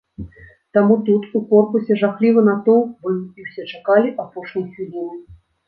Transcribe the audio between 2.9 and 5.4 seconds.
быў і ўсе чакалі апошняй хвіліны.